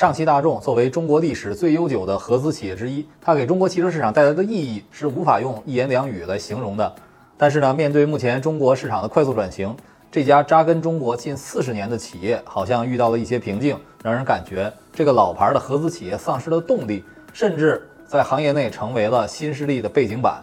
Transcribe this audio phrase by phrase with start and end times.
[0.00, 6.90] 上汽大众作为中国历史最悠久的合资企业之一，它给中国汽车市场带来的意义是无法用一言两语来形容的。
[7.36, 9.76] 但是呢，面对目前中国市场的快速转型，
[10.10, 17.04] 这家扎根中国近四十年的企业好像遇到了一些瓶颈，让人感觉这个老牌的合资企业丧失了动力，
[17.34, 20.42] 甚至在行业内成为了新势力的背景板。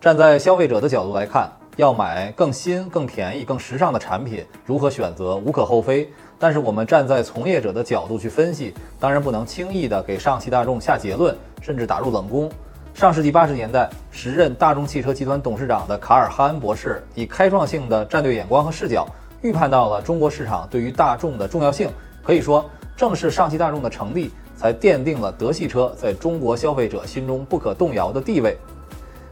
[0.00, 6.10] 站在消费者的角度来看，要买更新、更便宜、更时尚的产品，如何选择无可厚非。
[6.38, 12.50] 但是我们站在从业者的角度去分析，当然不能轻易的给上汽大众下结论，甚至打入冷宫。
[12.92, 19.06] 上世纪八十年代，时任大众汽车集团董事长的卡尔哈恩博士，以开创性的战略眼光和视角，
[19.40, 21.88] 预判到了中国市场对于大众的重要性。
[22.22, 28.58] 可以说，正是上汽大众的成立，才奠定了德系车在中国消费者心中不可动摇的地位。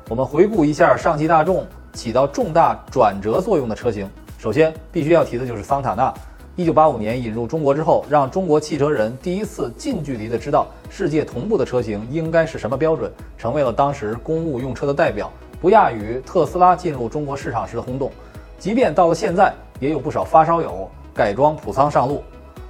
[0.08, 4.08] 我们回顾一下上汽大众起到重大转折作用的车型，
[4.38, 6.12] 首先必须要提的就是桑塔纳。
[6.56, 15.30] 一九八五年引入中国之后，让中国汽车人第一次近距离的知道世界同步的车型应该是什么标准，成为了当时公务用车的代表，
[15.60, 18.10] 不亚于特斯拉进入中国市场时的轰动。
[18.58, 22.22] 即便到了现在，也有不少发烧友改装普桑上路。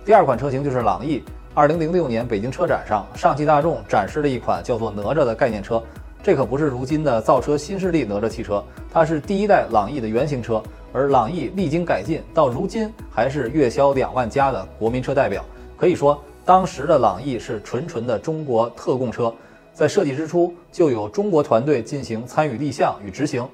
[0.04, 1.22] 第二款车型就是朗逸。
[1.52, 5.82] 二零零六年北京车展上，上汽大众展示了一款叫做哪吒的概念车，
[6.22, 10.62] 这可不是如今的造车新势力哪吒汽车，它是第一代朗逸的原型车。
[10.92, 15.44] 而朗逸历经改进，到如今还是月销两万加的国民车代表。
[15.76, 19.32] 可以说，当时的朗逸是纯纯的中国特供车，
[19.72, 23.48] 在设计之初就有中国团队进行参与立项与执行。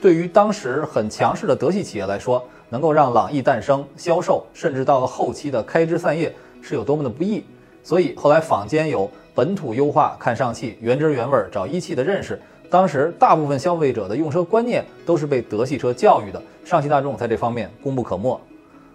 [0.00, 7.44] 对于当时很强势的德系企业来说，能够让朗逸诞生、销售，甚至到了后期的开枝散叶，是有多么的不易。
[7.88, 12.38] 所以后来坊间有本土优化看上汽，原汁原味找一汽的认识。
[12.68, 18.38] 当时大部分消费者的用车观念都是被德系车教育的，上汽大众在这方面功不可没。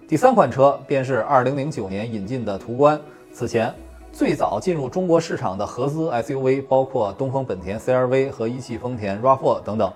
[0.08, 3.02] 第三款车便是2009年引进的途观。
[3.32, 3.74] 此前
[4.12, 9.92] 最早进入中国市场的合资 SUV 包括东风本田 CR-V 和一汽丰田 RAV4 等等，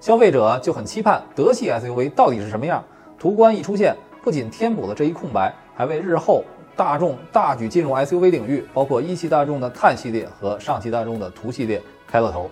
[0.00, 2.82] 消费者就很期盼德系 SUV 到底是什么样。
[3.16, 6.42] 途观一出现，不仅填补了这一空白，还为日后
[6.76, 12.50] 大众大举进入 SUV 领域，包括一汽大众的探系列和上汽大众的途系列开了头。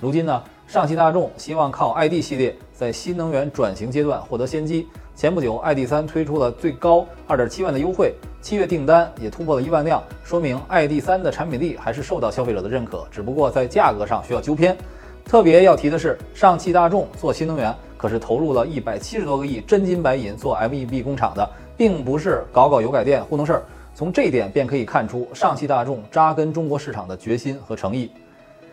[0.00, 4.86] 如今呢，上汽大众希望靠 ID 系列在新能源转型阶段获得先机。
[5.14, 8.12] 前不久，ID.3 推出了最高2.7万的优惠，
[8.42, 14.76] 七月订单也突破了一万辆，说明 ID.3 的产品力还是受到消费者的认可，只不过在价格上需要纠偏。
[15.24, 23.62] 特别要提的是，上汽大众做新能源可是投入了一百七十多个亿真金白银做 MEB 工厂的，并不是搞搞油改电糊弄事儿。
[23.94, 28.10] 从这一点便可以看出上汽大众扎根中国市场的决心和诚意。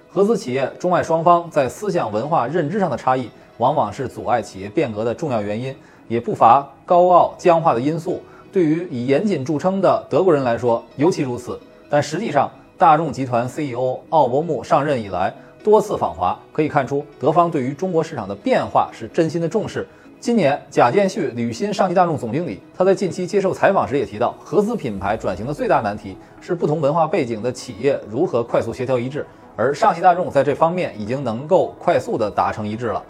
[0.09, 5.75] 合资企业中外双方在思想文化认知上的差异，往往是阻碍企业变革的重要原因，
[6.07, 8.21] 也不乏高傲僵化的因素。
[8.51, 11.59] 对于以严谨著称的德国人来说，尤其如此。
[11.89, 15.33] 但实际上，大众集团 CEO 奥伯穆上任以来
[15.63, 19.87] 多次访华，可以看出德方对于中国市场的变化是真心的重视。
[20.23, 29.25] 今年，贾建旭履新上汽大众总经理，他在近期接受采访时也提到，合资品牌转型的最大难题是不同文化背景的企业如何快速协调一致。
[29.57, 33.03] 而上汽大众在这方面已经能够快速的达成一致了，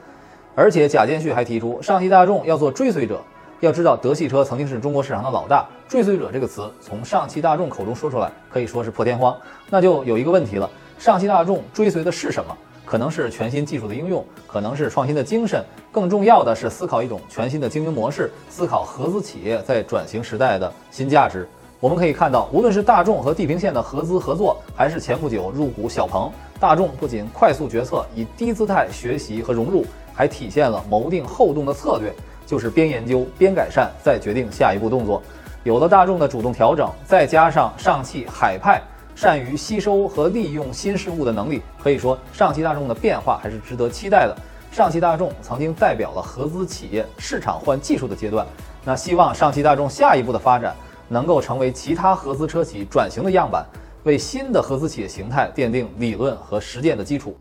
[0.56, 3.22] 而且贾建旭还提出，上汽大众要做追随者。
[3.60, 9.38] 要知道，德系车曾经是中国市场的老大，追随者这个词从上汽大众口中说出来，可以说是破天荒。
[9.70, 12.58] 那就有一个问题了，上汽大众追随的是什么？
[12.94, 21.50] 可能是全新技术的应用，可能是创新的精神，更重要的是思考一种全新的经营模式，思考合资企业在转型时代的新价值。
[21.80, 29.84] 我们可以看到，无论是大众和地平线的合资合作，还是前不久入股小鹏，大众不仅快速决策，以低姿态学习和融入，
[30.14, 32.14] 还体现了谋定后动的策略，
[32.46, 35.20] 就是边研究边改善，再决定下一步动作。
[35.64, 38.80] 有了大众的主动调整，再加上上汽海派
[39.16, 44.36] 善于吸收和利用新事物的能力，可以说上汽大众的变化还是值得期待的。
[44.72, 48.46] 上汽大众曾经代表了合资企业市场换技术的阶段，
[48.84, 50.76] 那希望上汽大众下一步的发展。
[51.10, 53.64] 能够成为其他合资车企转型的样板，
[54.04, 57.38] 为新的合资企业形态奠定理论和实践的基础。